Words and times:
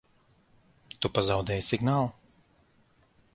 Tu 1.05 1.11
pazaudēji 1.17 1.67
signālu? 1.67 2.09